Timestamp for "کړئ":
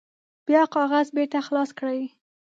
1.79-2.01